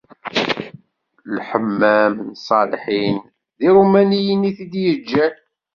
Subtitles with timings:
[1.35, 3.17] Lḥemmam n Ṣṣalḥin
[3.57, 5.35] d Irumaniyen i t-id-yeǧǧan.